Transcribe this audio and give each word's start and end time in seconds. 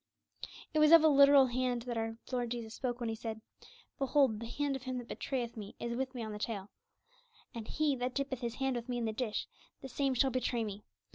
_It 0.73 0.79
was 0.79 0.91
of 0.91 1.03
a 1.03 1.07
literal 1.07 1.45
hand 1.45 1.83
that 1.83 1.95
our 1.95 2.17
Lord 2.31 2.49
Jesus 2.49 2.73
spoke 2.73 2.99
when 2.99 3.09
He 3.09 3.13
said, 3.13 3.39
'Behold, 3.99 4.39
the 4.39 4.47
hand 4.47 4.75
of 4.75 4.81
him 4.81 4.97
that 4.97 5.07
betrayeth 5.07 5.55
Me 5.55 5.75
is 5.79 5.95
with 5.95 6.15
Me 6.15 6.23
on 6.23 6.31
the 6.31 6.39
table;' 6.39 6.71
and, 7.53 7.67
'He 7.67 7.95
that 7.97 8.15
dippeth 8.15 8.39
his 8.41 8.55
hand 8.55 8.75
with 8.77 8.89
Me 8.89 8.97
in 8.97 9.05
the 9.05 9.13
dish, 9.13 9.45
the 9.83 9.87
same 9.87 10.15
shall 10.15 10.31
betray 10.31 10.63
Me.' 10.63 10.83